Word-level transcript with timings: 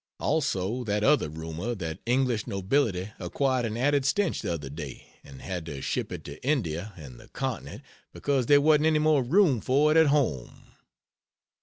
Also 0.19 0.83
that 0.85 1.03
other 1.03 1.29
rumor 1.29 1.75
that 1.75 1.99
English 2.07 2.47
nobility 2.47 3.11
acquired 3.19 3.67
an 3.67 3.77
added 3.77 4.03
stench 4.03 4.41
the 4.41 4.51
other 4.51 4.67
day 4.67 5.05
and 5.23 5.43
had 5.43 5.63
to 5.67 5.79
ship 5.79 6.11
it 6.11 6.23
to 6.23 6.43
India 6.43 6.91
and 6.97 7.19
the 7.19 7.27
continent 7.27 7.83
because 8.11 8.47
there 8.47 8.61
wasn't 8.61 8.87
any 8.87 8.97
more 8.97 9.21
room 9.21 9.61
for 9.61 9.91
it 9.91 9.97
at 9.97 10.07
home? 10.07 10.63